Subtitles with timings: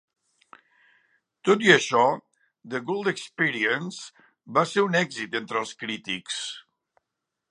[1.49, 2.05] Tot i això,
[2.71, 4.09] "The Gold Experience"
[4.59, 6.41] va ser un èxit entre els crítics.